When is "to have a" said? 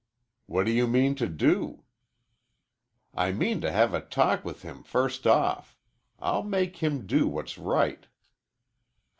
3.61-4.01